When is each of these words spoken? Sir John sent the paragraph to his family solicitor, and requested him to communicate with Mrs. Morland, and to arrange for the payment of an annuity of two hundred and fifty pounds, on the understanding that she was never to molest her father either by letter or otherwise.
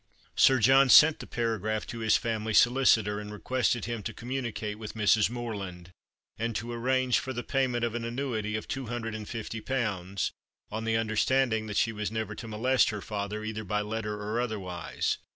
Sir 0.35 0.57
John 0.57 0.89
sent 0.89 1.19
the 1.19 1.27
paragraph 1.27 1.85
to 1.85 1.99
his 1.99 2.17
family 2.17 2.55
solicitor, 2.55 3.19
and 3.19 3.31
requested 3.31 3.85
him 3.85 4.01
to 4.01 4.15
communicate 4.15 4.79
with 4.79 4.95
Mrs. 4.95 5.29
Morland, 5.29 5.91
and 6.39 6.55
to 6.55 6.73
arrange 6.73 7.19
for 7.19 7.33
the 7.33 7.43
payment 7.43 7.85
of 7.85 7.93
an 7.93 8.03
annuity 8.03 8.55
of 8.55 8.67
two 8.67 8.87
hundred 8.87 9.13
and 9.13 9.29
fifty 9.29 9.61
pounds, 9.61 10.31
on 10.71 10.85
the 10.85 10.97
understanding 10.97 11.67
that 11.67 11.77
she 11.77 11.91
was 11.91 12.11
never 12.11 12.33
to 12.33 12.47
molest 12.47 12.89
her 12.89 13.01
father 13.03 13.43
either 13.43 13.63
by 13.63 13.81
letter 13.81 14.15
or 14.19 14.41
otherwise. 14.41 15.19